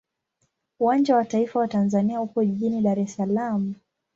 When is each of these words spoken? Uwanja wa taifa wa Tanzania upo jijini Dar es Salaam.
Uwanja 0.79 1.15
wa 1.15 1.25
taifa 1.25 1.59
wa 1.59 1.67
Tanzania 1.67 2.21
upo 2.21 2.43
jijini 2.43 2.81
Dar 2.81 2.99
es 2.99 3.15
Salaam. 3.15 3.75